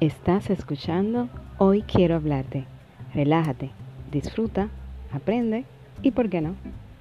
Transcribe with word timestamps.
Estás 0.00 0.50
escuchando 0.50 1.30
Hoy 1.56 1.80
quiero 1.80 2.16
hablarte. 2.16 2.66
Relájate, 3.14 3.70
disfruta, 4.12 4.68
aprende 5.10 5.64
y, 6.02 6.10
¿por 6.10 6.28
qué 6.28 6.42
no? 6.42 6.54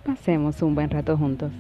Pasemos 0.05 0.61
un 0.61 0.75
buen 0.75 0.89
rato 0.89 1.17
juntos. 1.17 1.51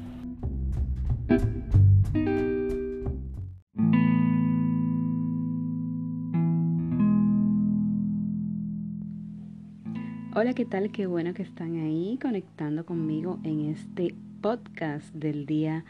Hola, 10.33 10.53
¿qué 10.53 10.63
tal? 10.63 10.89
Qué 10.93 11.05
bueno 11.05 11.33
que 11.33 11.43
están 11.43 11.75
ahí 11.75 12.17
conectando 12.21 12.85
conmigo 12.85 13.39
en 13.43 13.71
este 13.71 14.15
podcast 14.39 15.13
del 15.13 15.45
día 15.45 15.83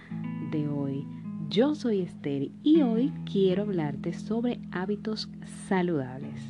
de 0.50 0.68
hoy. 0.68 1.06
Yo 1.50 1.76
soy 1.76 2.02
Esther 2.02 2.50
y 2.64 2.82
hoy 2.82 3.14
quiero 3.32 3.64
hablarte 3.64 4.14
sobre 4.14 4.60
hábitos 4.72 5.30
saludables. 5.68 6.42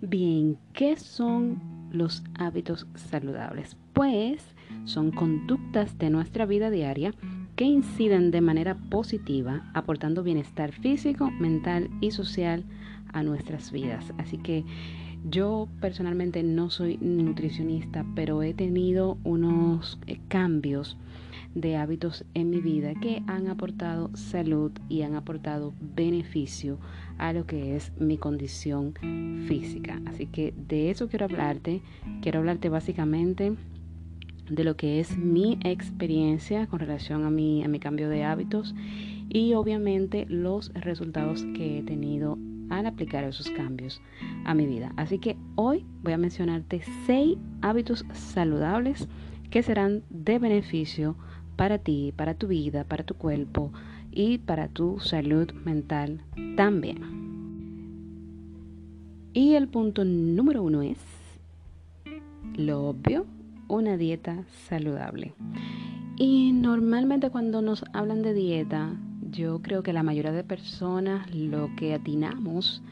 Bien, 0.00 0.58
¿qué 0.72 0.96
son 0.96 1.60
los 1.90 2.22
hábitos 2.38 2.86
saludables? 2.94 3.76
Pues 3.92 4.44
son 4.84 5.10
conductas 5.10 5.98
de 5.98 6.08
nuestra 6.08 6.46
vida 6.46 6.70
diaria 6.70 7.12
que 7.56 7.64
inciden 7.64 8.30
de 8.30 8.40
manera 8.40 8.76
positiva, 8.76 9.68
aportando 9.74 10.22
bienestar 10.22 10.72
físico, 10.72 11.30
mental 11.32 11.90
y 12.00 12.12
social 12.12 12.64
a 13.12 13.24
nuestras 13.24 13.72
vidas. 13.72 14.14
Así 14.18 14.38
que 14.38 14.64
yo 15.28 15.68
personalmente 15.80 16.42
no 16.42 16.70
soy 16.70 16.96
nutricionista, 16.98 18.06
pero 18.14 18.42
he 18.42 18.54
tenido 18.54 19.18
unos 19.24 19.98
eh, 20.06 20.20
cambios 20.28 20.96
de 21.54 21.76
hábitos 21.76 22.24
en 22.34 22.50
mi 22.50 22.60
vida 22.60 22.94
que 22.94 23.22
han 23.26 23.48
aportado 23.48 24.10
salud 24.14 24.72
y 24.88 25.02
han 25.02 25.14
aportado 25.14 25.74
beneficio 25.80 26.78
a 27.18 27.32
lo 27.32 27.46
que 27.46 27.76
es 27.76 27.92
mi 27.98 28.18
condición 28.18 28.94
física. 29.46 30.00
Así 30.06 30.26
que 30.26 30.54
de 30.56 30.90
eso 30.90 31.08
quiero 31.08 31.24
hablarte. 31.24 31.82
Quiero 32.22 32.38
hablarte 32.38 32.68
básicamente 32.68 33.54
de 34.48 34.64
lo 34.64 34.76
que 34.76 35.00
es 35.00 35.16
mi 35.16 35.58
experiencia 35.64 36.66
con 36.66 36.80
relación 36.80 37.24
a 37.24 37.30
mi, 37.30 37.62
a 37.64 37.68
mi 37.68 37.78
cambio 37.78 38.08
de 38.08 38.24
hábitos 38.24 38.74
y 39.28 39.54
obviamente 39.54 40.26
los 40.28 40.72
resultados 40.74 41.44
que 41.54 41.78
he 41.78 41.82
tenido 41.82 42.36
al 42.68 42.86
aplicar 42.86 43.24
esos 43.24 43.50
cambios 43.50 44.00
a 44.44 44.54
mi 44.54 44.66
vida. 44.66 44.92
Así 44.96 45.18
que 45.18 45.36
hoy 45.56 45.84
voy 46.02 46.12
a 46.12 46.18
mencionarte 46.18 46.82
seis 47.06 47.36
hábitos 47.62 48.04
saludables 48.12 49.08
que 49.50 49.62
serán 49.62 50.02
de 50.10 50.38
beneficio 50.38 51.16
para 51.60 51.76
ti, 51.76 52.14
para 52.16 52.32
tu 52.32 52.46
vida, 52.46 52.84
para 52.84 53.04
tu 53.04 53.12
cuerpo 53.16 53.70
y 54.10 54.38
para 54.38 54.68
tu 54.68 54.98
salud 54.98 55.52
mental 55.52 56.22
también. 56.56 57.02
Y 59.34 59.56
el 59.56 59.68
punto 59.68 60.06
número 60.06 60.62
uno 60.62 60.80
es, 60.80 60.96
lo 62.56 62.88
obvio, 62.88 63.26
una 63.68 63.98
dieta 63.98 64.42
saludable. 64.70 65.34
Y 66.16 66.52
normalmente 66.52 67.28
cuando 67.28 67.60
nos 67.60 67.84
hablan 67.92 68.22
de 68.22 68.32
dieta, 68.32 68.96
yo 69.30 69.60
creo 69.60 69.82
que 69.82 69.92
la 69.92 70.02
mayoría 70.02 70.32
de 70.32 70.44
personas 70.44 71.30
lo 71.34 71.68
que 71.76 71.92
atinamos 71.92 72.82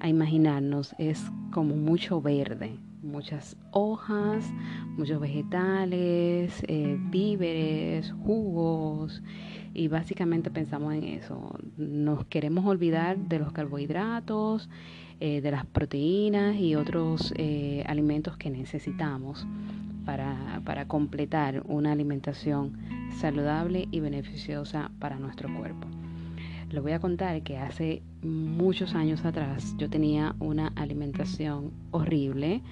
a 0.00 0.08
imaginarnos 0.08 0.92
es 0.98 1.24
como 1.52 1.76
mucho 1.76 2.20
verde, 2.20 2.80
muchas 3.02 3.56
hojas, 3.70 4.44
muchos 4.96 5.20
vegetales, 5.20 6.62
eh, 6.68 6.96
víveres, 7.10 8.12
jugos 8.24 9.22
y 9.74 9.88
básicamente 9.88 10.50
pensamos 10.50 10.94
en 10.94 11.04
eso. 11.04 11.58
Nos 11.76 12.24
queremos 12.26 12.66
olvidar 12.66 13.18
de 13.18 13.38
los 13.38 13.52
carbohidratos, 13.52 14.68
eh, 15.20 15.40
de 15.40 15.50
las 15.50 15.66
proteínas 15.66 16.56
y 16.56 16.74
otros 16.74 17.32
eh, 17.36 17.84
alimentos 17.86 18.36
que 18.36 18.50
necesitamos 18.50 19.46
para, 20.04 20.62
para 20.64 20.86
completar 20.86 21.62
una 21.66 21.92
alimentación 21.92 22.78
saludable 23.18 23.88
y 23.90 24.00
beneficiosa 24.00 24.90
para 24.98 25.18
nuestro 25.18 25.52
cuerpo. 25.54 25.88
Les 26.70 26.82
voy 26.82 26.92
a 26.92 27.00
contar 27.00 27.42
que 27.42 27.56
hace 27.56 28.02
muchos 28.22 28.94
años 28.94 29.24
atrás 29.24 29.74
yo 29.78 29.88
tenía 29.88 30.34
una 30.38 30.68
alimentación 30.76 31.72
horrible. 31.92 32.62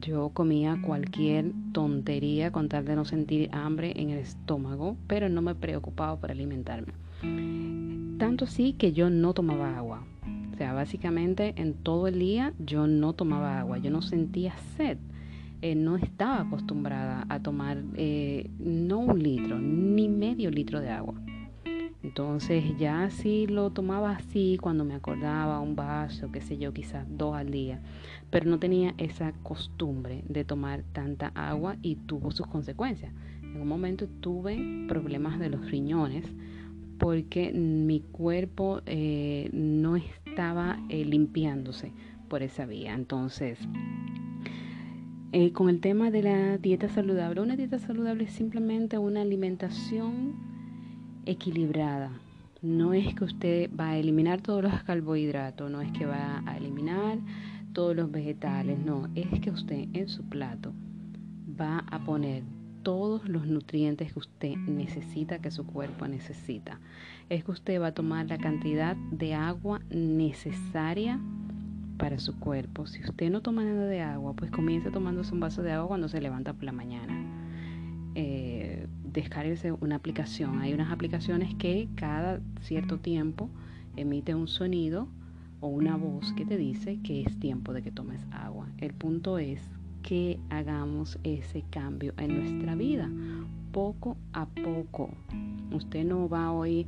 Yo 0.00 0.30
comía 0.30 0.78
cualquier 0.82 1.52
tontería 1.72 2.50
con 2.50 2.68
tal 2.68 2.84
de 2.84 2.96
no 2.96 3.04
sentir 3.04 3.48
hambre 3.52 3.92
en 3.96 4.10
el 4.10 4.18
estómago, 4.18 4.96
pero 5.06 5.28
no 5.28 5.40
me 5.40 5.54
preocupaba 5.54 6.18
por 6.18 6.30
alimentarme. 6.30 6.92
Tanto 8.18 8.44
así 8.44 8.72
que 8.72 8.92
yo 8.92 9.10
no 9.10 9.34
tomaba 9.34 9.76
agua. 9.76 10.04
O 10.52 10.56
sea, 10.56 10.72
básicamente 10.72 11.54
en 11.56 11.74
todo 11.74 12.08
el 12.08 12.18
día 12.18 12.52
yo 12.58 12.86
no 12.86 13.12
tomaba 13.12 13.60
agua, 13.60 13.78
yo 13.78 13.90
no 13.90 14.02
sentía 14.02 14.56
sed. 14.76 14.98
Eh, 15.62 15.74
no 15.74 15.96
estaba 15.96 16.40
acostumbrada 16.40 17.24
a 17.28 17.40
tomar 17.40 17.82
eh, 17.94 18.50
no 18.58 18.98
un 18.98 19.22
litro, 19.22 19.58
ni 19.58 20.08
medio 20.08 20.50
litro 20.50 20.80
de 20.80 20.90
agua. 20.90 21.14
Entonces 22.04 22.76
ya 22.76 23.08
sí 23.08 23.46
lo 23.46 23.70
tomaba 23.70 24.10
así 24.10 24.58
cuando 24.60 24.84
me 24.84 24.94
acordaba 24.94 25.58
un 25.60 25.74
vaso, 25.74 26.30
qué 26.30 26.42
sé 26.42 26.58
yo, 26.58 26.74
quizás 26.74 27.06
dos 27.08 27.34
al 27.34 27.50
día, 27.50 27.80
pero 28.28 28.44
no 28.48 28.58
tenía 28.58 28.94
esa 28.98 29.32
costumbre 29.42 30.22
de 30.28 30.44
tomar 30.44 30.82
tanta 30.92 31.28
agua 31.28 31.76
y 31.80 31.96
tuvo 31.96 32.30
sus 32.30 32.46
consecuencias. 32.46 33.10
En 33.42 33.58
un 33.58 33.66
momento 33.66 34.06
tuve 34.20 34.84
problemas 34.86 35.38
de 35.38 35.48
los 35.48 35.70
riñones 35.70 36.26
porque 36.98 37.52
mi 37.54 38.00
cuerpo 38.00 38.82
eh, 38.84 39.48
no 39.54 39.96
estaba 39.96 40.78
eh, 40.90 41.06
limpiándose 41.06 41.92
por 42.28 42.42
esa 42.42 42.66
vía. 42.66 42.92
Entonces, 42.92 43.58
eh, 45.32 45.52
con 45.52 45.70
el 45.70 45.80
tema 45.80 46.10
de 46.10 46.22
la 46.22 46.58
dieta 46.58 46.90
saludable, 46.90 47.40
una 47.40 47.56
dieta 47.56 47.78
saludable 47.78 48.24
es 48.24 48.32
simplemente 48.32 48.98
una 48.98 49.22
alimentación 49.22 50.53
equilibrada. 51.26 52.10
No 52.62 52.94
es 52.94 53.14
que 53.14 53.24
usted 53.24 53.70
va 53.78 53.90
a 53.90 53.98
eliminar 53.98 54.40
todos 54.40 54.62
los 54.62 54.82
carbohidratos, 54.84 55.70
no 55.70 55.80
es 55.80 55.92
que 55.92 56.06
va 56.06 56.42
a 56.46 56.56
eliminar 56.56 57.18
todos 57.72 57.94
los 57.94 58.10
vegetales, 58.10 58.78
no, 58.78 59.08
es 59.14 59.40
que 59.40 59.50
usted 59.50 59.88
en 59.92 60.08
su 60.08 60.22
plato 60.24 60.72
va 61.60 61.84
a 61.90 61.98
poner 62.04 62.42
todos 62.82 63.28
los 63.28 63.46
nutrientes 63.46 64.12
que 64.12 64.18
usted 64.18 64.56
necesita, 64.56 65.40
que 65.40 65.50
su 65.50 65.66
cuerpo 65.66 66.06
necesita. 66.06 66.78
Es 67.28 67.44
que 67.44 67.50
usted 67.50 67.80
va 67.80 67.88
a 67.88 67.94
tomar 67.94 68.26
la 68.26 68.38
cantidad 68.38 68.96
de 69.10 69.34
agua 69.34 69.80
necesaria 69.90 71.18
para 71.98 72.18
su 72.18 72.38
cuerpo. 72.38 72.86
Si 72.86 73.02
usted 73.02 73.30
no 73.30 73.40
toma 73.40 73.64
nada 73.64 73.86
de 73.86 74.00
agua, 74.00 74.34
pues 74.34 74.50
comience 74.50 74.90
tomándose 74.90 75.32
un 75.32 75.40
vaso 75.40 75.62
de 75.62 75.72
agua 75.72 75.88
cuando 75.88 76.08
se 76.08 76.20
levanta 76.20 76.52
por 76.52 76.64
la 76.64 76.72
mañana. 76.72 77.14
Eh, 78.14 78.83
descarguese 79.14 79.72
una 79.72 79.96
aplicación. 79.96 80.58
Hay 80.58 80.74
unas 80.74 80.92
aplicaciones 80.92 81.54
que 81.54 81.88
cada 81.94 82.40
cierto 82.60 82.98
tiempo 82.98 83.48
emite 83.96 84.34
un 84.34 84.48
sonido 84.48 85.08
o 85.60 85.68
una 85.68 85.96
voz 85.96 86.32
que 86.32 86.44
te 86.44 86.58
dice 86.58 86.98
que 87.02 87.22
es 87.22 87.38
tiempo 87.38 87.72
de 87.72 87.82
que 87.82 87.92
tomes 87.92 88.20
agua. 88.32 88.68
El 88.78 88.92
punto 88.92 89.38
es 89.38 89.62
que 90.02 90.38
hagamos 90.50 91.18
ese 91.22 91.64
cambio 91.70 92.12
en 92.18 92.36
nuestra 92.36 92.74
vida, 92.74 93.08
poco 93.72 94.18
a 94.32 94.46
poco. 94.46 95.10
Usted 95.72 96.04
no 96.04 96.28
va 96.28 96.50
hoy 96.52 96.86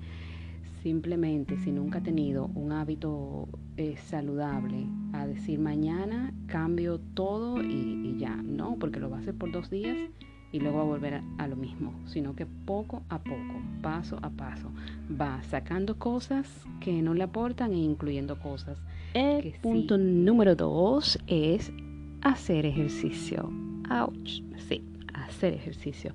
simplemente, 0.82 1.56
si 1.58 1.70
nunca 1.70 2.00
ha 2.00 2.02
tenido 2.02 2.50
un 2.54 2.72
hábito 2.72 3.48
eh, 3.76 3.96
saludable, 3.96 4.86
a 5.12 5.26
decir 5.26 5.58
mañana 5.60 6.34
cambio 6.46 6.98
todo 7.14 7.62
y 7.62 8.16
ya. 8.18 8.36
No, 8.36 8.76
porque 8.78 8.98
lo 8.98 9.10
va 9.10 9.18
a 9.18 9.20
hacer 9.20 9.34
por 9.34 9.52
dos 9.52 9.70
días 9.70 9.96
y 10.56 10.60
luego 10.60 10.78
va 10.78 10.84
a 10.84 10.86
volver 10.86 11.22
a, 11.36 11.46
lo 11.46 11.54
mismo, 11.54 11.92
sino 12.06 12.34
que 12.34 12.46
poco 12.46 13.02
a 13.10 13.18
poco, 13.18 13.60
paso 13.82 14.18
a 14.22 14.30
paso, 14.30 14.70
va 15.20 15.42
sacando 15.42 15.98
cosas 15.98 16.48
que 16.80 17.02
no 17.02 17.12
le 17.12 17.24
aportan 17.24 17.72
e 17.72 17.76
incluyendo 17.76 18.40
cosas. 18.40 18.78
El 19.12 19.52
punto 19.60 19.98
número 19.98 20.56
dos 20.56 21.18
es 21.26 21.70
hacer 22.22 22.64
ejercicio. 22.64 23.50
Ouch, 23.90 24.40
sí, 24.66 24.82
hacer 25.12 25.52
ejercicio. 25.52 26.14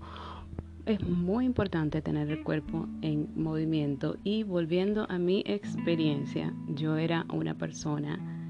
Es 0.88 1.07
muy 1.07 1.45
importante 1.45 2.01
tener 2.01 2.31
el 2.31 2.44
cuerpo 2.44 2.88
en 3.04 3.30
movimiento 3.36 4.18
y 4.24 4.42
volviendo 4.42 5.06
a 5.07 5.19
mi 5.19 5.44
experiencia, 5.45 6.51
yo 6.68 6.98
era 6.98 7.27
una 7.31 7.54
persona 7.54 8.41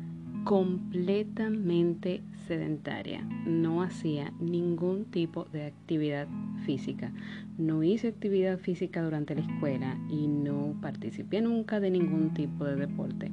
completamente 0.44 2.22
sedentaria. 2.48 3.22
No 3.46 3.82
hacía 3.84 4.34
ningún 4.40 5.06
tipo 5.06 5.46
de 5.46 5.66
actividad 5.66 6.28
física. 6.66 7.12
No 7.58 7.84
hice 7.84 8.10
actividad 8.10 8.60
física 8.60 9.04
durante 9.04 9.36
la 9.36 9.42
escuela 9.42 9.98
y 10.10 10.28
no 10.28 10.76
participé 10.82 11.42
nunca 11.42 11.80
de 11.80 11.92
ningún 11.92 12.34
tipo 12.34 12.66
de 12.66 12.76
deporte. 12.76 13.32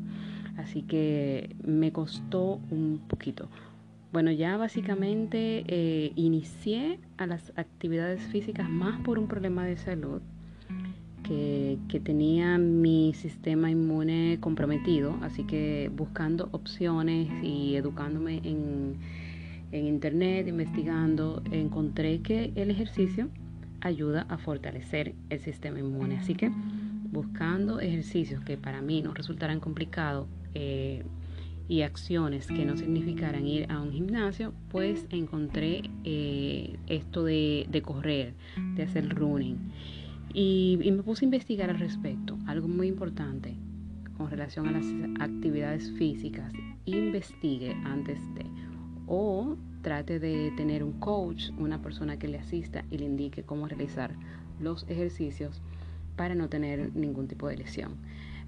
Así 0.57 0.83
que 0.83 1.55
me 1.65 1.93
costó 1.93 2.61
un 2.71 3.01
poquito. 3.09 3.49
Bueno, 4.13 4.31
ya 4.31 4.57
básicamente 4.57 5.65
eh, 5.69 6.13
inicié 6.17 6.99
a 7.17 7.27
las 7.27 7.53
actividades 7.57 8.23
físicas 8.23 8.69
más 8.69 9.01
por 9.01 9.19
un 9.19 9.29
problema 9.29 9.67
de 9.67 9.77
salud 9.77 10.23
que, 11.29 12.01
tenía 12.01 12.59
mi 12.59 13.13
sistema 13.15 13.71
inmune 13.71 14.39
comprometido, 14.41 15.19
así 15.23 15.45
que 15.45 15.91
buscando 15.95 16.49
opciones 16.53 17.29
y 17.43 17.77
educándome 17.77 18.41
en, 18.45 18.97
internet, 19.71 20.49
investigando, 20.49 21.43
encontré 21.51 22.21
que 22.21 22.53
el 22.55 22.71
ejercicio 22.71 23.29
ayuda 23.83 24.25
a 24.31 24.39
fortalecer 24.39 25.15
el 25.29 25.41
sistema 25.41 25.79
inmune. 25.79 26.17
Así 26.17 26.35
que 26.35 26.51
buscando 27.11 27.79
ejercicios 27.79 28.43
que 28.45 28.57
para 28.57 28.81
mí 28.81 29.03
no 29.03 29.13
resultaran 29.13 29.61
complicados 29.61 30.27
eh, 30.55 31.03
y 31.69 31.83
acciones 31.83 32.47
que 32.47 32.65
no 32.65 32.79
significaran 32.79 33.47
ir 33.47 33.71
a 33.71 33.83
un 33.83 33.93
gimnasio, 33.93 34.55
pues 34.71 35.05
encontré 35.11 35.83
eh, 36.05 36.79
esto 36.87 37.25
de, 37.25 37.83
correr, 37.85 38.33
de 38.75 38.85
hacer 38.85 39.11
running. 39.11 39.59
Y, 40.35 40.79
me 40.93 41.03
puse 41.03 41.25
a 41.25 41.27
investigar 41.27 41.71
al 41.71 41.79
respecto, 41.79 42.39
algo 42.47 42.69
muy 42.69 42.89
importante 42.89 43.55
con 44.17 44.31
relación 44.31 44.69
a 44.69 44.73
las 44.73 44.87
actividades 45.21 45.91
físicas. 45.93 46.53
Investigue 46.85 47.75
antes 47.85 48.19
de 48.35 48.45
o 49.07 49.57
trate 49.83 50.19
de 50.19 50.53
tener 50.57 50.85
un 50.85 50.93
coach, 50.93 51.51
una 51.57 51.81
persona 51.81 52.19
que 52.19 52.29
le 52.29 52.39
asista 52.39 52.85
y 52.91 52.99
le 52.99 53.07
indique 53.07 53.43
cómo 53.43 53.67
realizar 53.69 54.15
los 54.61 54.85
ejercicios 54.89 55.63
para 56.17 56.35
no 56.35 56.49
tener 56.49 56.95
ningún 56.95 57.29
tipo 57.29 57.49
de 57.49 57.57
lesión. 57.57 57.93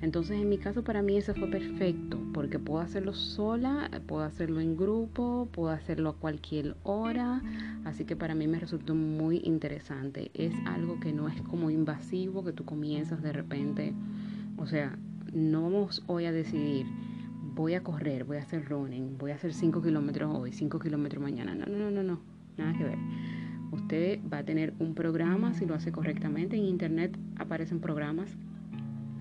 Entonces 0.03 0.41
en 0.41 0.49
mi 0.49 0.59
caso 0.59 0.83
para 0.83 1.03
mí 1.03 1.17
eso 1.17 1.35
fue 1.35 1.49
perfecto 1.49 2.19
porque 2.33 2.59
puedo 2.59 2.81
hacerlo 2.81 3.13
sola, 3.13 3.91
puedo 4.07 4.23
hacerlo 4.23 4.61
en 4.61 4.77
grupo, 4.77 5.49
puedo 5.53 5.71
hacerlo 5.71 6.11
a 6.11 6.17
cualquier 6.17 6.77
hora, 6.85 7.43
así 7.85 8.05
que 8.05 8.17
para 8.17 8.35
mí 8.35 8.47
me 8.47 8.59
resultó 8.59 8.95
muy 8.95 9.43
interesante. 9.45 10.31
Es 10.35 10.55
algo 10.67 11.01
que 11.01 11.13
no 11.13 11.29
es 11.29 11.43
como 11.43 11.71
invasivo, 11.71 12.45
que 12.45 12.53
tú 12.53 12.65
comienzas 12.65 13.23
de 13.23 13.33
repente, 13.33 13.93
o 14.57 14.67
sea, 14.67 14.99
no 15.33 15.63
vamos 15.63 16.03
hoy 16.07 16.25
a 16.25 16.33
decidir 16.33 16.87
voy 17.55 17.75
a 17.75 17.83
correr, 17.83 18.25
voy 18.25 18.39
a 18.39 18.41
hacer 18.41 18.69
running, 18.69 19.19
voy 19.19 19.33
a 19.33 19.35
hacer 19.35 19.53
5 19.53 19.83
kilómetros 19.83 20.35
hoy, 20.35 20.53
5 20.53 20.79
kilómetros 20.79 21.23
mañana. 21.23 21.55
No, 21.55 21.67
no, 21.67 21.79
no, 21.79 21.91
no, 21.91 22.03
no, 22.03 22.21
nada 22.57 22.77
que 22.77 22.85
ver. 22.85 22.99
Usted 23.71 24.21
va 24.33 24.39
a 24.39 24.45
tener 24.45 24.75
un 24.79 24.95
programa 24.95 25.55
si 25.55 25.67
lo 25.67 25.75
hace 25.75 25.93
correctamente. 25.93 26.57
En 26.57 26.65
internet 26.65 27.17
aparecen 27.37 27.81
programas 27.81 28.37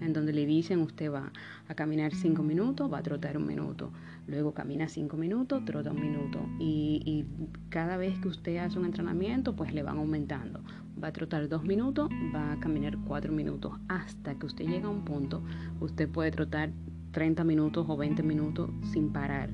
en 0.01 0.13
donde 0.13 0.34
le 0.34 0.46
dicen 0.46 0.80
usted 0.80 1.12
va 1.12 1.31
a 1.68 1.75
caminar 1.75 2.13
5 2.13 2.42
minutos, 2.44 2.92
va 2.92 3.00
a 3.00 3.04
trotar 3.04 3.38
un 3.38 3.46
minuto, 3.46 3.92
luego 4.28 4.54
camina 4.54 4.88
5 4.88 5.18
minutos, 5.18 5.63
trota 5.66 5.92
un 5.92 6.01
minuto 6.01 6.40
y, 6.60 7.25
cada 7.69 7.98
vez 7.98 8.18
que 8.19 8.28
usted 8.28 8.57
hace 8.57 8.80
un 8.80 8.86
entrenamiento 8.86 9.56
pues 9.56 9.74
le 9.74 9.84
van 9.84 9.98
aumentando. 9.98 10.62
Va 11.01 11.10
a 11.10 11.12
trotar 11.13 11.48
2 11.48 11.63
minutos, 11.63 12.10
va 12.36 12.54
a 12.54 12.60
caminar 12.60 12.98
4 13.07 13.31
minutos 13.31 13.74
hasta 13.88 14.36
que 14.36 14.46
usted 14.46 14.66
llega 14.66 14.88
a 14.88 14.92
un 14.92 15.06
punto, 15.06 15.44
usted 15.80 16.10
puede 16.10 16.31
trotar 16.31 16.72
30 17.12 17.44
minutos 17.44 17.86
o 17.88 17.98
20 17.98 18.24
minutos 18.24 18.69
sin 18.92 19.12
parar. 19.12 19.50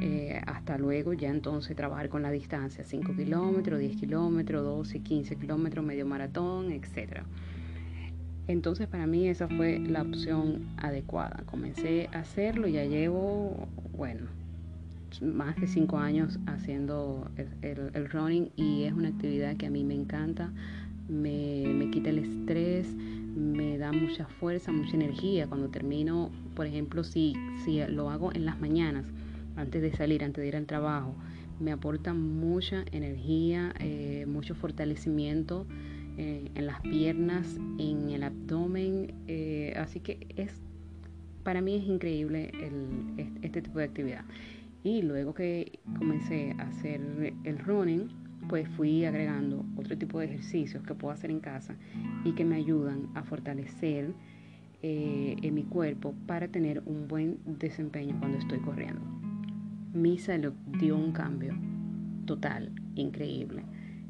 Eh, 0.00 0.40
hasta 0.46 0.78
luego 0.78 1.12
ya 1.12 1.28
entonces 1.28 1.76
trabajar 1.76 2.08
con 2.08 2.22
la 2.22 2.30
distancia, 2.30 2.84
5 2.84 3.14
kilómetros, 3.14 3.78
10 3.78 3.96
kilómetros, 3.96 4.64
12, 4.64 5.00
15 5.00 5.36
kilómetros, 5.36 5.84
medio 5.84 6.06
maratón, 6.06 6.72
etc. 6.72 7.22
Entonces 8.48 8.88
para 8.88 9.06
mí 9.06 9.28
esa 9.28 9.48
fue 9.48 9.78
la 9.78 10.02
opción 10.02 10.66
adecuada. 10.76 11.42
Comencé 11.46 12.08
a 12.12 12.20
hacerlo, 12.20 12.66
ya 12.66 12.84
llevo, 12.84 13.68
bueno, 13.96 14.26
más 15.20 15.56
de 15.56 15.66
5 15.66 15.98
años 15.98 16.38
haciendo 16.46 17.30
el, 17.62 18.10
running 18.10 18.50
y 18.56 18.84
es 18.84 18.92
una 18.92 19.08
actividad 19.08 19.56
que 19.56 19.66
a 19.66 19.70
mí 19.70 19.84
me 19.84 19.94
encanta, 19.94 20.50
me, 21.08 21.64
me 21.66 21.90
quita 21.90 22.10
el 22.10 22.18
estrés, 22.18 22.88
me 23.36 23.78
da 23.78 23.92
mucha 23.92 24.26
fuerza, 24.26 24.72
mucha 24.72 24.94
energía. 24.94 25.46
Cuando 25.46 25.68
termino, 25.68 26.30
por 26.54 26.66
ejemplo, 26.66 27.04
si, 27.04 27.34
si 27.64 27.80
lo 27.86 28.10
hago 28.10 28.32
en 28.32 28.44
las 28.44 28.60
mañanas, 28.60 29.04
antes 29.56 29.82
de 29.82 29.92
salir, 29.92 30.24
antes 30.24 30.42
de 30.42 30.48
ir 30.48 30.56
al 30.56 30.66
trabajo, 30.66 31.14
me 31.60 31.72
aporta 31.72 32.12
mucha 32.14 32.84
energía, 32.90 33.72
eh, 33.78 34.24
mucho 34.26 34.54
fortalecimiento 34.54 35.66
eh, 36.18 36.50
en 36.54 36.66
las 36.66 36.80
piernas, 36.80 37.58
en 37.78 38.10
el 38.10 38.22
abdomen. 38.22 39.14
Eh, 39.26 39.74
así 39.76 40.00
que 40.00 40.26
es, 40.36 40.52
para 41.42 41.60
mí 41.60 41.76
es 41.76 41.84
increíble 41.84 42.52
este 43.42 43.62
tipo 43.62 43.78
de 43.78 43.84
actividad. 43.84 44.24
Y 44.84 45.02
luego 45.02 45.32
que 45.34 45.78
comencé 45.98 46.54
a 46.58 46.62
hacer 46.62 47.00
el 47.44 47.58
running, 47.58 48.08
pues 48.48 48.68
fui 48.70 49.04
agregando 49.04 49.64
otro 49.76 49.96
tipo 49.96 50.18
de 50.18 50.26
ejercicios 50.26 50.82
que 50.82 50.94
puedo 50.94 51.14
hacer 51.14 51.30
en 51.30 51.40
casa 51.40 51.74
y 52.24 52.32
que 52.32 52.44
me 52.44 52.56
ayudan 52.56 53.08
a 53.14 53.22
fortalecer 53.22 54.12
eh, 54.82 55.36
en 55.42 55.54
mi 55.54 55.62
cuerpo 55.62 56.14
para 56.26 56.48
tener 56.48 56.82
un 56.86 57.06
buen 57.06 57.38
desempeño 57.46 58.16
cuando 58.18 58.38
estoy 58.38 58.58
corriendo. 58.58 59.00
Mi 59.94 60.18
salud 60.18 60.52
dio 60.80 60.96
un 60.96 61.12
cambio 61.12 61.54
total, 62.26 62.72
increíble. 62.96 63.62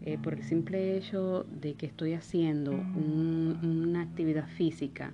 Eh, 0.05 0.19
por 0.19 0.35
el 0.35 0.43
simple 0.43 0.97
hecho 0.97 1.47
de 1.61 1.75
que 1.75 1.87
estoy 1.87 2.15
haciendo 2.15 2.73
una 2.73 4.03
actividad 4.03 4.49
física 4.49 5.13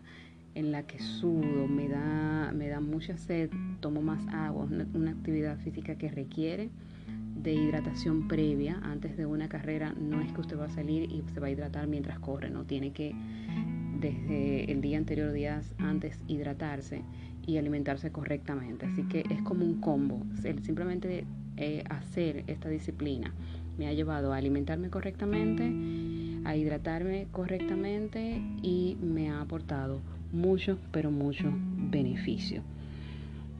en 0.54 0.72
la 0.72 0.86
que 0.86 0.98
sudo, 0.98 1.68
me 1.68 1.88
da, 1.88 2.52
me 2.54 2.68
da 2.68 2.80
mucha 2.80 3.16
sed, 3.18 3.50
tomo 3.80 4.00
más 4.00 4.26
agua, 4.28 4.66
una 4.94 5.10
actividad 5.10 5.58
física 5.58 5.96
que 5.96 6.08
requiere 6.08 6.70
de 7.42 7.52
hidratación 7.52 8.28
previa 8.28 8.80
antes 8.82 9.16
de 9.16 9.26
una 9.26 9.48
carrera 9.48 9.94
no 9.98 10.20
es 10.20 10.32
que 10.32 10.40
usted 10.40 10.58
va 10.58 10.64
a 10.64 10.70
salir 10.70 11.10
y 11.12 11.22
se 11.32 11.38
va 11.38 11.46
a 11.46 11.50
hidratar 11.50 11.86
mientras 11.86 12.18
corre, 12.18 12.50
no 12.50 12.64
tiene 12.64 12.92
que 12.92 13.14
desde 14.00 14.70
el 14.70 14.80
día 14.80 14.98
anterior, 14.98 15.32
días 15.32 15.72
antes, 15.78 16.18
hidratarse 16.28 17.02
y 17.46 17.58
alimentarse 17.58 18.10
correctamente. 18.12 18.86
Así 18.86 19.02
que 19.04 19.24
es 19.28 19.42
como 19.42 19.64
un 19.64 19.80
combo. 19.80 20.24
Simplemente 20.62 21.24
eh, 21.56 21.82
hacer 21.88 22.44
esta 22.46 22.68
disciplina 22.68 23.32
me 23.78 23.86
ha 23.86 23.92
llevado 23.94 24.32
a 24.32 24.36
alimentarme 24.36 24.90
correctamente, 24.90 25.72
a 26.44 26.56
hidratarme 26.56 27.28
correctamente 27.30 28.42
y 28.60 28.96
me 29.00 29.30
ha 29.30 29.40
aportado 29.40 30.00
mucho, 30.32 30.78
pero 30.90 31.10
mucho 31.10 31.50
beneficio. 31.90 32.62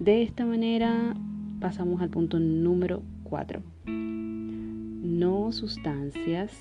De 0.01 0.23
esta 0.23 0.45
manera 0.45 1.15
pasamos 1.61 2.03
al 2.03 2.11
punto 2.11 2.39
número 2.39 3.03
4. 3.25 3.63
No 3.87 5.53
sustancias 5.53 6.53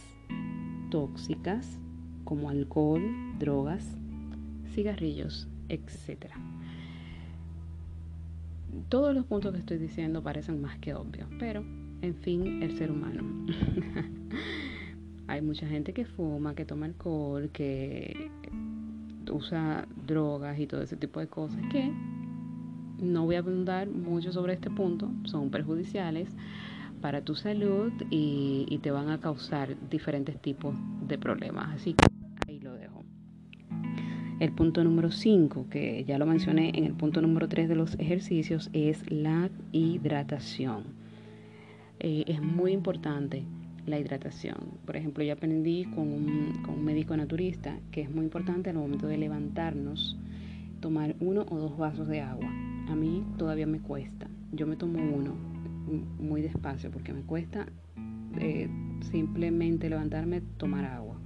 tóxicas 0.91 1.79
como 2.23 2.49
alcohol, 2.49 3.01
drogas, 3.39 3.97
cigarrillos, 4.73 5.47
etc. 5.69 6.31
Todos 8.89 9.15
los 9.15 9.25
puntos 9.25 9.53
que 9.53 9.59
estoy 9.59 9.77
diciendo 9.77 10.21
parecen 10.21 10.61
más 10.61 10.77
que 10.77 10.93
obvios, 10.93 11.27
pero 11.39 11.63
en 12.01 12.15
fin, 12.15 12.63
el 12.63 12.77
ser 12.77 12.91
humano. 12.91 13.23
Hay 15.27 15.41
mucha 15.41 15.67
gente 15.67 15.93
que 15.93 16.05
fuma, 16.05 16.55
que 16.55 16.65
toma 16.65 16.85
alcohol, 16.85 17.49
que 17.51 18.31
usa 19.31 19.85
drogas 20.05 20.57
y 20.59 20.67
todo 20.67 20.81
ese 20.81 20.95
tipo 20.95 21.19
de 21.19 21.27
cosas 21.27 21.59
que 21.69 21.91
no 22.99 23.25
voy 23.25 23.35
a 23.35 23.39
abundar 23.39 23.89
mucho 23.89 24.31
sobre 24.31 24.53
este 24.53 24.69
punto, 24.69 25.11
son 25.25 25.49
perjudiciales 25.49 26.29
para 27.01 27.21
tu 27.21 27.35
salud 27.35 27.91
y, 28.09 28.79
te 28.81 28.91
van 28.91 29.09
a 29.09 29.19
causar 29.19 29.75
diferentes 29.89 30.39
tipos 30.41 30.75
de 31.07 31.17
problemas. 31.17 31.75
Así 31.75 31.93
que 31.93 32.05
ahí 32.47 32.59
lo 32.59 32.73
dejo. 32.73 33.03
El 34.39 34.51
punto 34.53 34.83
número 34.83 35.11
5, 35.11 35.67
que 35.69 36.05
ya 36.05 36.17
lo 36.17 36.25
mencioné 36.25 36.71
en 36.75 36.85
el 36.85 36.93
punto 36.93 37.21
número 37.21 37.47
3 37.47 37.69
de 37.69 37.75
los 37.75 37.95
ejercicios, 37.99 38.69
es 38.71 39.09
la 39.11 39.49
hidratación. 39.71 40.96
Es 41.99 42.41
muy 42.41 42.71
importante 42.71 43.43
la 43.85 43.99
hidratación. 43.99 44.79
Por 44.85 44.97
ejemplo, 44.97 45.23
yo 45.23 45.33
aprendí 45.33 45.85
con 45.85 46.11
un, 46.11 46.61
con 46.63 46.75
un 46.75 46.85
médico 46.85 47.15
naturista 47.17 47.79
que 47.91 48.01
es 48.01 48.09
muy 48.09 48.25
importante 48.25 48.69
al 48.69 48.75
momento 48.75 49.07
de 49.07 49.17
levantarnos 49.17 50.17
tomar 50.79 51.15
uno 51.19 51.45
o 51.49 51.57
dos 51.57 51.77
vasos 51.77 52.07
de 52.07 52.21
agua 52.21 52.49
a 52.87 52.95
mí 52.95 53.23
todavía 53.37 53.67
me 53.67 53.79
cuesta. 53.79 54.27
Yo 54.51 54.65
me 54.65 54.75
tomo 54.75 54.99
uno 54.99 55.35
muy 56.19 56.41
despacio 56.41 56.91
porque 56.91 57.13
me 57.13 57.21
cuesta 57.21 57.67
eh, 58.39 58.69
simplemente 59.11 59.89
levantarme, 59.89 60.41
tomar 60.57 60.85
agua. 60.85 61.19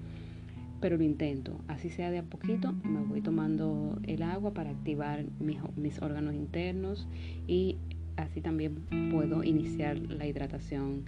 Pero 0.79 0.97
lo 0.97 1.03
intento, 1.03 1.59
así 1.67 1.89
sea 1.89 2.09
de 2.09 2.17
a 2.17 2.23
poquito, 2.23 2.73
me 2.83 3.01
voy 3.01 3.21
tomando 3.21 3.99
el 4.03 4.23
agua 4.23 4.53
para 4.53 4.71
activar 4.71 5.25
mis, 5.39 5.59
mis 5.75 6.01
órganos 6.01 6.33
internos 6.33 7.07
y 7.47 7.77
así 8.17 8.41
también 8.41 8.85
puedo 9.11 9.43
iniciar 9.43 9.97
la 9.97 10.27
hidratación 10.27 11.05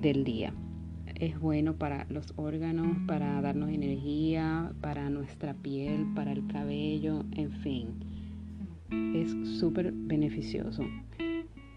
del 0.00 0.24
día. 0.24 0.52
Es 1.14 1.38
bueno 1.38 1.74
para 1.74 2.06
los 2.10 2.32
órganos, 2.36 2.96
para 3.06 3.40
darnos 3.40 3.70
energía, 3.70 4.72
para 4.80 5.08
nuestra 5.08 5.54
piel, 5.54 6.06
para 6.14 6.32
el 6.32 6.46
cabello, 6.46 7.24
en 7.32 7.50
fin 7.62 7.88
es 8.90 9.58
súper 9.58 9.92
beneficioso. 9.92 10.84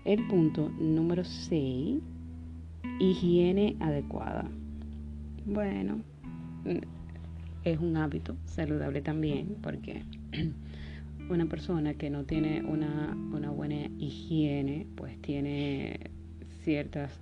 El 0.05 0.27
punto 0.27 0.69
número 0.79 1.23
6, 1.23 1.99
higiene 2.99 3.75
adecuada. 3.79 4.49
Bueno, 5.45 6.01
es 7.63 7.79
un 7.79 7.97
hábito 7.97 8.35
saludable 8.45 9.01
también, 9.01 9.57
porque 9.61 10.03
una 11.29 11.45
persona 11.45 11.93
que 11.93 12.09
no 12.09 12.23
tiene 12.25 12.63
una, 12.63 13.15
una 13.31 13.51
buena 13.51 13.87
higiene, 13.97 14.87
pues 14.95 15.19
tiene 15.21 15.99
ciertas, 16.63 17.19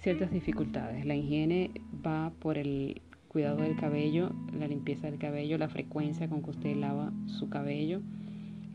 ciertas 0.00 0.30
dificultades. 0.30 1.04
La 1.04 1.14
higiene 1.14 1.70
va 2.04 2.32
por 2.40 2.58
el 2.58 3.02
cuidado 3.28 3.58
del 3.58 3.76
cabello, 3.76 4.32
la 4.58 4.66
limpieza 4.66 5.10
del 5.10 5.18
cabello, 5.18 5.58
la 5.58 5.68
frecuencia 5.68 6.28
con 6.28 6.42
que 6.42 6.50
usted 6.50 6.76
lava 6.76 7.12
su 7.26 7.48
cabello. 7.48 8.00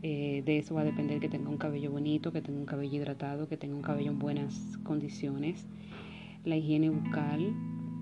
Eh, 0.04 0.42
de 0.44 0.58
eso 0.58 0.74
va 0.74 0.82
a 0.82 0.84
depender 0.84 1.20
que 1.20 1.28
tenga 1.28 1.48
un 1.48 1.58
cabello 1.58 1.90
bonito, 1.90 2.32
que 2.32 2.42
tenga 2.42 2.58
un 2.58 2.66
cabello 2.66 2.96
hidratado, 2.96 3.48
que 3.48 3.56
tenga 3.56 3.74
un 3.74 3.82
cabello 3.82 4.10
en 4.10 4.18
buenas 4.18 4.78
condiciones. 4.82 5.66
La 6.44 6.56
higiene 6.56 6.90
bucal 6.90 7.54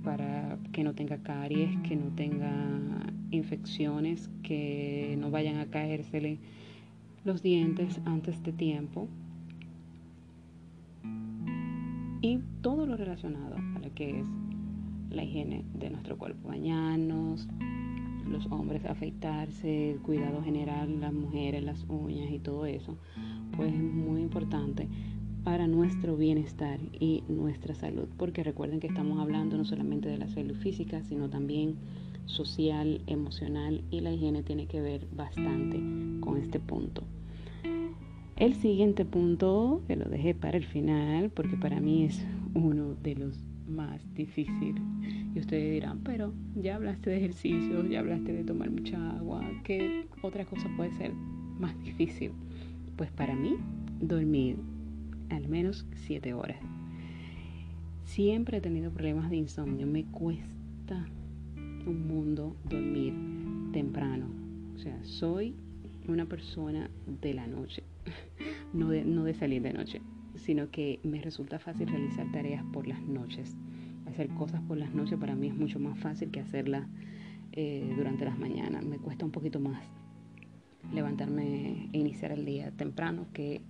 para 0.02 0.58
que 0.72 0.82
no 0.82 0.94
tenga 0.94 1.18
caries, 1.18 1.76
que 1.86 1.96
no 1.96 2.08
tenga 2.14 3.06
infecciones, 3.30 4.30
que 4.50 5.16
no 5.16 5.30
vayan 5.30 5.58
a 5.58 5.66
caérsele 5.66 6.38
los 7.24 7.40
dientes 7.40 8.00
antes 8.04 8.42
de 8.42 8.50
tiempo. 8.50 9.06
Y 12.20 12.40
todo 12.62 12.84
lo 12.84 12.96
relacionado 12.96 13.54
a 13.54 13.78
lo 13.78 13.94
que 13.94 14.18
es 14.18 14.26
la 15.10 15.22
higiene 15.22 15.64
de 15.74 15.90
nuestro 15.90 16.18
cuerpo, 16.18 16.48
bañarnos, 16.48 17.46
los 18.28 18.46
hombres 18.46 18.84
afeitarse, 18.86 19.92
el 19.92 20.00
cuidado 20.00 20.42
general, 20.42 21.00
las 21.00 21.12
mujeres, 21.12 21.62
las 21.62 21.84
uñas 21.88 22.32
y 22.32 22.40
todo 22.40 22.66
eso, 22.66 22.96
pues 23.56 23.72
es 23.72 23.80
muy 23.80 24.20
importante 24.20 24.88
para 25.44 25.68
nuestro 25.68 26.16
bienestar 26.16 26.80
y 26.98 27.22
nuestra 27.28 27.76
salud, 27.76 28.08
porque 28.18 28.42
recuerden 28.42 28.80
que 28.80 28.88
estamos 28.88 29.20
hablando 29.20 29.56
no 29.56 29.64
solamente 29.64 30.08
de 30.08 30.18
la 30.18 30.28
salud 30.28 30.56
física, 30.56 31.04
sino 31.04 31.30
también 31.30 31.76
social, 32.30 33.02
emocional 33.06 33.82
y 33.90 34.00
la 34.00 34.12
higiene 34.12 34.42
tiene 34.42 34.66
que 34.66 34.80
ver 34.80 35.06
bastante 35.12 35.78
con 36.20 36.38
este 36.38 36.60
punto. 36.60 37.02
El 38.36 38.54
siguiente 38.54 39.04
punto, 39.04 39.82
que 39.86 39.96
lo 39.96 40.06
dejé 40.06 40.34
para 40.34 40.56
el 40.56 40.64
final, 40.64 41.30
porque 41.30 41.56
para 41.56 41.80
mí 41.80 42.04
es 42.04 42.24
uno 42.54 42.94
de 43.02 43.14
los 43.16 43.38
más 43.68 44.02
difíciles. 44.14 44.82
Y 45.34 45.38
ustedes 45.38 45.72
dirán, 45.72 46.00
pero 46.02 46.32
ya 46.56 46.76
hablaste 46.76 47.10
de 47.10 47.18
ejercicio, 47.18 47.86
ya 47.86 48.00
hablaste 48.00 48.32
de 48.32 48.44
tomar 48.44 48.70
mucha 48.70 49.16
agua, 49.16 49.44
¿qué 49.64 50.06
otra 50.22 50.44
cosa 50.44 50.68
puede 50.76 50.92
ser 50.92 51.12
más 51.58 51.78
difícil? 51.84 52.32
Pues 52.96 53.10
para 53.10 53.36
mí, 53.36 53.56
dormir 54.00 54.56
al 55.28 55.48
menos 55.48 55.86
7 55.94 56.32
horas. 56.34 56.58
Siempre 58.04 58.58
he 58.58 58.60
tenido 58.60 58.90
problemas 58.90 59.30
de 59.30 59.36
insomnio, 59.36 59.86
me 59.86 60.04
cuesta 60.04 61.06
un 61.86 62.06
mundo 62.06 62.56
dormir 62.68 63.14
temprano. 63.72 64.26
O 64.74 64.78
sea, 64.78 65.02
soy 65.04 65.54
una 66.08 66.26
persona 66.26 66.90
de 67.20 67.34
la 67.34 67.46
noche, 67.46 67.82
no 68.72 68.90
de, 68.90 69.04
no 69.04 69.24
de 69.24 69.34
salir 69.34 69.62
de 69.62 69.72
noche, 69.72 70.00
sino 70.36 70.70
que 70.70 71.00
me 71.02 71.20
resulta 71.20 71.58
fácil 71.58 71.88
realizar 71.88 72.30
tareas 72.32 72.64
por 72.72 72.86
las 72.86 73.02
noches 73.02 73.56
hacer 74.10 74.28
cosas 74.30 74.60
por 74.62 74.76
las 74.76 74.92
noches 74.94 75.18
para 75.18 75.34
mí 75.34 75.48
es 75.48 75.54
mucho 75.54 75.78
más 75.78 75.98
fácil 75.98 76.30
que 76.30 76.40
hacerlas 76.40 76.86
eh, 77.52 77.92
durante 77.96 78.24
las 78.24 78.38
mañanas. 78.38 78.84
Me 78.84 78.98
cuesta 78.98 79.24
un 79.24 79.30
poquito 79.30 79.60
más 79.60 79.82
levantarme 80.92 81.88
e 81.92 81.98
iniciar 81.98 82.32
el 82.32 82.44
día 82.44 82.70
temprano 82.72 83.26
que 83.32 83.62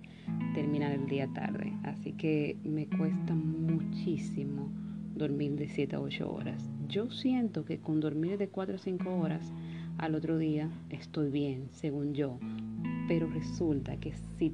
terminar 0.53 0.91
el 0.91 1.07
día 1.07 1.27
tarde. 1.27 1.73
Así 1.83 2.13
que 2.13 2.57
me 2.63 2.87
cuesta 2.87 3.33
muchísimo 3.33 4.69
dormir 5.15 5.55
de 5.55 5.67
7 5.67 5.95
a 5.95 6.01
8 6.01 6.31
horas. 6.31 6.69
Yo 6.91 7.09
siento 7.09 7.63
que 7.63 7.79
con 7.79 8.01
dormir 8.01 8.37
de 8.37 8.49
4 8.49 8.75
a 8.75 8.77
5 8.77 9.15
horas 9.15 9.49
al 9.97 10.13
otro 10.13 10.37
día 10.37 10.69
estoy 10.89 11.31
bien, 11.31 11.69
según 11.71 12.13
yo. 12.13 12.37
Pero 13.07 13.29
resulta 13.29 13.95
que 13.95 14.11
si 14.37 14.51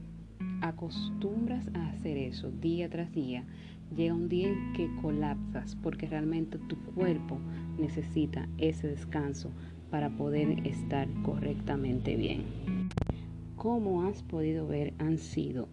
acostumbras 0.61 1.67
a 1.73 1.87
hacer 1.87 2.15
eso 2.15 2.51
día 2.51 2.91
tras 2.91 3.11
día, 3.11 3.43
llega 3.95 4.13
un 4.13 4.29
día 4.29 4.49
en 4.49 4.73
que 4.73 4.87
colapsas 5.01 5.75
porque 5.77 6.05
realmente 6.05 6.59
tu 6.59 6.75
cuerpo 6.93 7.39
necesita 7.79 8.47
ese 8.59 8.87
descanso 8.87 9.49
para 9.89 10.11
poder 10.11 10.59
estar 10.67 11.07
correctamente 11.23 12.15
bien. 12.15 12.43
Como 13.55 14.03
has 14.03 14.21
podido 14.21 14.67
ver, 14.67 14.93
han 14.99 15.17
sido 15.17 15.67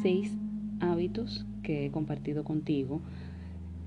seis 0.00 0.32
hábitos 0.80 1.44
que 1.62 1.84
he 1.84 1.90
compartido 1.90 2.42
contigo. 2.42 3.02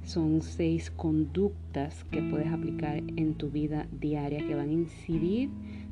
Son 0.04 0.42
seis 0.42 0.90
conductas 0.92 2.04
que 2.06 2.22
puedes 2.22 2.48
aplicar 2.48 2.98
en 2.98 3.36
tu 3.36 3.50
vida 3.50 3.88
diaria 3.92 4.46
que 4.46 4.56
van 4.56 4.70
a 4.70 4.74
incidir 4.74 5.50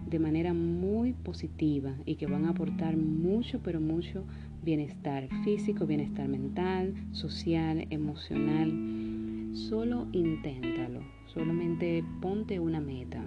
de 0.09 0.19
manera 0.19 0.53
muy 0.53 1.13
positiva 1.13 1.93
y 2.05 2.15
que 2.15 2.27
van 2.27 2.45
a 2.45 2.49
aportar 2.49 2.97
mucho, 2.97 3.59
pero 3.61 3.79
mucho 3.79 4.23
bienestar 4.63 5.27
físico, 5.43 5.85
bienestar 5.85 6.27
mental, 6.27 6.93
social, 7.11 7.85
emocional. 7.89 8.71
Solo 9.53 10.07
inténtalo, 10.11 11.01
solamente 11.25 12.03
ponte 12.21 12.59
una 12.59 12.79
meta. 12.79 13.23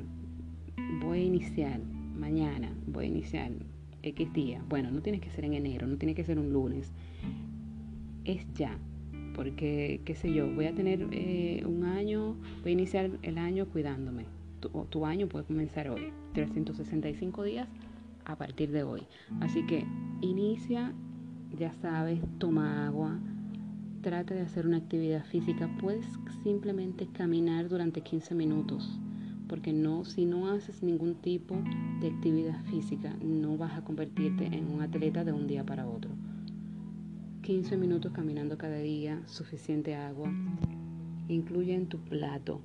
Voy 1.03 1.19
a 1.19 1.25
iniciar 1.25 1.81
mañana, 2.19 2.73
voy 2.87 3.05
a 3.07 3.09
iniciar 3.09 3.53
X 4.03 4.33
día. 4.33 4.63
Bueno, 4.69 4.91
no 4.91 5.03
tiene 5.03 5.21
que 5.21 5.31
ser 5.31 5.45
en 5.45 5.55
enero, 5.55 5.87
no 5.87 5.97
tiene 5.97 6.15
que 6.15 6.25
ser 6.25 6.39
un 6.39 6.53
lunes. 6.53 6.93
Es 8.25 8.47
ya, 8.55 8.79
porque, 9.41 10.03
qué 10.05 10.15
sé 10.15 10.31
yo, 10.35 10.47
voy 10.53 10.67
a 10.67 10.75
tener 10.75 11.09
eh, 11.13 11.65
un 11.65 11.85
año, 11.85 12.37
voy 12.61 12.73
a 12.73 12.75
iniciar 12.75 13.11
el 13.23 13.39
año 13.39 13.65
cuidándome. 13.65 14.27
Tu, 14.61 14.69
tu 14.91 15.07
año 15.07 15.29
puede 15.29 15.47
comenzar 15.47 15.89
hoy, 15.89 16.13
365 16.35 17.45
días 17.45 17.67
a 18.27 18.37
partir 18.37 18.71
de 18.71 18.83
hoy. 18.83 19.01
Así 19.41 19.65
que 19.65 19.87
inicia 20.21 20.93
ya 21.59 21.73
sabes, 21.73 22.21
toma 22.37 22.87
agua, 22.87 23.19
trata 24.03 24.35
de 24.35 24.43
hacer 24.43 24.67
una 24.67 24.77
actividad 24.77 25.25
física, 25.25 25.71
puedes 25.81 26.05
simplemente 26.43 27.07
caminar 27.07 27.71
durante 27.71 28.03
15 28.03 28.35
minutos, 28.35 29.01
porque 29.49 29.73
no, 29.73 30.05
si 30.05 30.27
no 30.27 30.51
haces 30.51 30.83
ningún 30.83 31.15
tipo 31.15 31.57
de 32.03 32.09
actividad 32.09 32.63
física, 32.65 33.17
no 33.25 33.57
vas 33.57 33.73
a 33.73 33.85
convertirte 33.85 34.45
en 34.45 34.71
un 34.71 34.83
atleta 34.83 35.25
de 35.25 35.33
un 35.33 35.47
día 35.47 35.65
para 35.65 35.89
otro. 35.89 36.11
15 37.51 37.77
minutos 37.79 38.13
caminando 38.13 38.57
cada 38.57 38.79
día, 38.79 39.21
suficiente 39.27 39.97
agua, 39.97 40.33
incluye 41.27 41.75
en 41.75 41.89
tu 41.89 41.99
plato. 41.99 42.61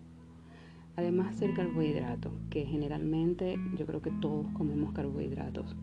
Además 0.95 1.41
el 1.41 1.55
carbohidrato, 1.55 2.31
que 2.51 2.65
generalmente 2.65 3.57
yo 3.79 3.87
creo 3.87 4.03
que 4.03 4.11
todos 4.11 4.45
comemos 4.51 4.93
carbohidratos 4.93 5.75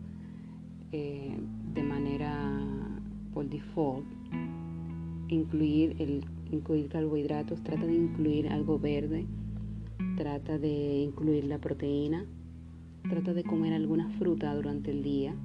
eh, 0.93 1.37
de 1.73 1.83
manera 1.83 2.49
por 3.33 3.49
default 3.49 4.05
incluir, 5.27 5.97
el, 5.99 6.23
incluir 6.49 6.87
carbohidratos, 6.87 7.61
trata 7.61 7.85
de 7.85 7.95
incluir 7.95 8.47
algo 8.47 8.79
verde, 8.79 9.25
trata 10.15 10.57
de 10.57 11.01
incluir 11.01 11.43
la 11.43 11.57
proteína, 11.57 12.25
trata 13.09 13.33
de 13.33 13.43
comer 13.43 13.73
alguna 13.73 14.07
fruta 14.17 14.55
durante 14.55 14.91
el 14.91 15.03
día. 15.03 15.35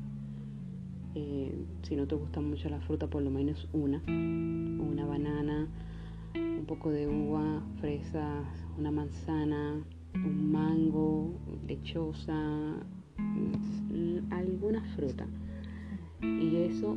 Eh, 1.14 1.52
si 1.82 1.96
no 1.96 2.06
te 2.06 2.14
gusta 2.14 2.40
mucho 2.40 2.68
la 2.68 2.80
fruta, 2.80 3.06
por 3.06 3.22
lo 3.22 3.30
menos 3.30 3.68
una, 3.72 4.02
una 4.06 5.06
banana, 5.06 5.66
un 6.34 6.64
poco 6.66 6.90
de 6.90 7.08
uva, 7.08 7.62
fresas, 7.80 8.46
una 8.78 8.90
manzana, 8.90 9.82
un 10.14 10.52
mango, 10.52 11.32
lechosa, 11.66 12.76
mm, 13.16 14.32
alguna 14.32 14.82
fruta. 14.94 15.26
Y 16.22 16.56
eso 16.56 16.96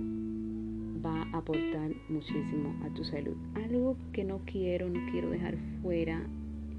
va 1.05 1.23
a 1.33 1.37
aportar 1.37 1.91
muchísimo 2.09 2.75
a 2.85 2.93
tu 2.93 3.03
salud. 3.03 3.35
Algo 3.55 3.95
que 4.13 4.23
no 4.23 4.39
quiero, 4.45 4.89
no 4.89 4.99
quiero 5.11 5.29
dejar 5.29 5.57
fuera 5.81 6.21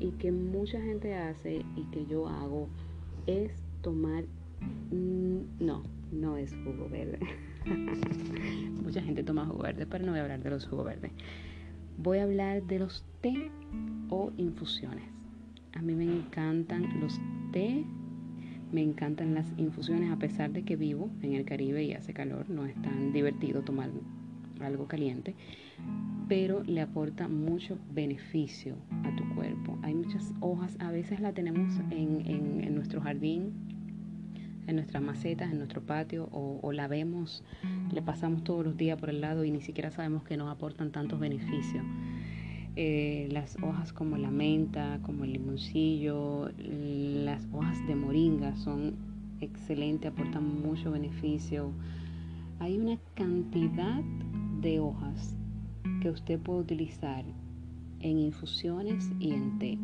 y 0.00 0.10
que 0.12 0.32
mucha 0.32 0.80
gente 0.80 1.14
hace 1.14 1.64
y 1.76 1.82
que 1.92 2.06
yo 2.06 2.28
hago 2.28 2.68
es 3.26 3.52
tomar, 3.82 4.24
mm, 4.90 5.64
no, 5.64 5.82
no 5.82 6.01
es 6.42 6.54
jugo 6.64 6.88
verde. 6.88 7.18
mucha 8.82 9.02
gente 9.02 9.22
toma 9.22 9.46
jugo 9.46 9.62
verde, 9.62 9.86
pero 9.86 10.04
no 10.04 10.12
voy 10.12 10.20
a 10.20 10.22
hablar 10.22 10.42
de 10.42 10.50
los 10.50 10.66
jugos 10.66 10.86
verdes. 10.86 11.12
Voy 11.98 12.18
a 12.18 12.24
hablar 12.24 12.62
de 12.64 12.78
los 12.78 13.04
té 13.20 13.50
o 14.08 14.32
infusiones. 14.36 15.04
A 15.74 15.82
mí 15.82 15.94
me 15.94 16.04
encantan 16.04 17.00
los 17.00 17.20
té 17.52 17.84
me 18.72 18.82
encantan 18.82 19.34
las 19.34 19.46
infusiones 19.58 20.10
a 20.10 20.16
pesar 20.16 20.50
de 20.50 20.62
que 20.62 20.76
vivo 20.76 21.10
en 21.20 21.34
el 21.34 21.44
Caribe 21.44 21.84
y 21.84 21.92
hace 21.92 22.14
calor, 22.14 22.48
no 22.48 22.64
es 22.64 22.74
tan 22.80 23.12
divertido 23.12 23.60
tomar 23.62 23.90
algo 24.60 24.86
caliente, 24.86 25.34
pero 26.28 26.62
le 26.64 26.80
aporta 26.80 27.28
mucho 27.28 27.78
beneficio 27.92 28.76
a 29.04 29.14
tu 29.14 29.34
cuerpo. 29.34 29.78
Hay 29.82 29.94
muchas 29.94 30.32
hojas, 30.40 30.76
a 30.80 30.90
veces 30.90 31.20
la 31.20 31.32
tenemos 31.32 31.80
en, 31.90 32.74
nuestro 32.74 33.00
jardín, 33.00 33.52
en 34.66 34.76
nuestras 34.76 35.02
macetas, 35.02 35.50
en 35.50 35.58
nuestro 35.58 35.82
patio, 35.82 36.28
o, 36.32 36.72
la 36.72 36.88
vemos, 36.88 37.42
le 37.92 38.02
pasamos 38.02 38.44
todos 38.44 38.64
los 38.64 38.76
días 38.76 38.98
por 38.98 39.10
el 39.10 39.20
lado 39.20 39.44
y 39.44 39.50
ni 39.50 39.60
siquiera 39.60 39.90
sabemos 39.90 40.22
que 40.24 40.36
nos 40.36 40.50
aportan 40.50 40.92
tantos 40.92 41.18
beneficios. 41.18 41.84
Eh, 42.74 43.28
las 43.30 43.56
hojas 43.62 43.92
como 43.92 44.16
la 44.16 44.30
menta, 44.30 44.98
como 45.02 45.24
el 45.24 45.34
limoncillo, 45.34 46.50
las 46.56 47.46
hojas 47.52 47.86
de 47.86 47.94
moringa 47.94 48.56
son 48.56 48.94
excelentes, 49.40 50.10
aportan 50.10 50.62
mucho 50.62 50.92
beneficio. 50.92 51.72
Hay 52.60 52.78
una 52.78 52.98
cantidad 53.14 54.00
de 54.60 54.80
hojas 54.80 55.34
que 56.00 56.10
usted 56.10 56.38
puede 56.38 56.60
utilizar 56.60 57.24
en 58.00 58.18
infusiones 58.18 59.10
y 59.20 59.32
en 59.32 59.58
té. 59.58 59.78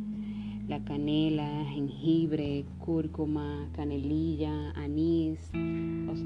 La 0.68 0.84
canela, 0.84 1.64
jengibre, 1.70 2.66
cúrcuma, 2.78 3.68
canelilla, 3.74 4.70
anís. 4.72 5.50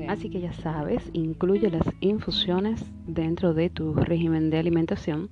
Así 0.08 0.30
que 0.30 0.40
ya 0.40 0.52
sabes, 0.52 1.08
incluye 1.12 1.70
las 1.70 1.86
infusiones 2.00 2.84
dentro 3.06 3.54
de 3.54 3.70
tu 3.70 3.94
régimen 3.94 4.50
de 4.50 4.58
alimentación. 4.58 5.30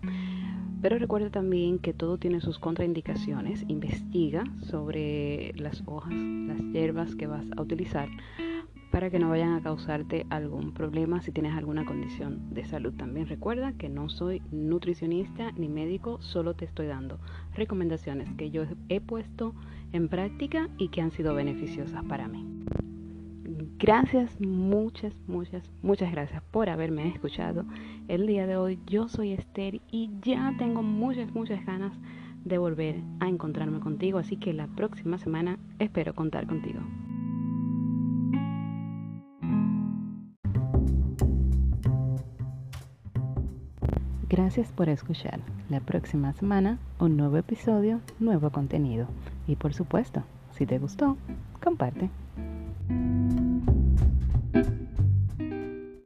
Pero 0.80 0.96
recuerda 0.98 1.28
también 1.28 1.78
que 1.80 1.92
todo 1.92 2.18
tiene 2.18 2.40
sus 2.40 2.60
contraindicaciones. 2.60 3.64
Investiga 3.68 4.44
sobre 4.62 5.52
las 5.56 5.82
hojas, 5.86 6.14
las 6.14 6.60
hierbas 6.72 7.16
que 7.16 7.26
vas 7.26 7.44
a 7.56 7.60
utilizar 7.60 8.08
para 8.90 9.10
que 9.10 9.18
no 9.18 9.28
vayan 9.28 9.52
a 9.54 9.62
causarte 9.62 10.26
algún 10.30 10.72
problema 10.72 11.22
si 11.22 11.32
tienes 11.32 11.54
alguna 11.54 11.84
condición 11.84 12.52
de 12.52 12.64
salud. 12.64 12.92
También 12.94 13.26
recuerda 13.26 13.72
que 13.72 13.88
no 13.88 14.08
soy 14.08 14.42
nutricionista 14.50 15.52
ni 15.52 15.68
médico, 15.68 16.20
solo 16.20 16.54
te 16.54 16.64
estoy 16.64 16.86
dando 16.86 17.18
recomendaciones 17.54 18.28
que 18.36 18.50
yo 18.50 18.64
he 18.88 19.00
puesto 19.00 19.54
en 19.92 20.08
práctica 20.08 20.68
y 20.78 20.88
que 20.88 21.00
han 21.00 21.12
sido 21.12 21.34
beneficiosas 21.34 22.04
para 22.04 22.28
mí. 22.28 22.46
Gracias, 23.78 24.40
muchas, 24.40 25.14
muchas, 25.26 25.70
muchas 25.82 26.12
gracias 26.12 26.42
por 26.50 26.68
haberme 26.68 27.08
escuchado 27.08 27.64
el 28.08 28.26
día 28.26 28.46
de 28.46 28.56
hoy. 28.56 28.78
Yo 28.86 29.08
soy 29.08 29.32
Esther 29.32 29.80
y 29.90 30.10
ya 30.22 30.54
tengo 30.58 30.82
muchas, 30.82 31.32
muchas 31.32 31.64
ganas 31.64 31.92
de 32.44 32.58
volver 32.58 32.96
a 33.20 33.28
encontrarme 33.28 33.80
contigo, 33.80 34.18
así 34.18 34.36
que 34.36 34.52
la 34.52 34.66
próxima 34.66 35.18
semana 35.18 35.58
espero 35.78 36.14
contar 36.14 36.46
contigo. 36.46 36.80
Gracias 44.30 44.70
por 44.70 44.88
escuchar. 44.88 45.40
La 45.68 45.80
próxima 45.80 46.32
semana, 46.34 46.78
un 47.00 47.16
nuevo 47.16 47.36
episodio, 47.36 48.00
nuevo 48.20 48.50
contenido. 48.50 49.08
Y 49.48 49.56
por 49.56 49.74
supuesto, 49.74 50.22
si 50.52 50.66
te 50.66 50.78
gustó, 50.78 51.16
comparte. 51.60 52.10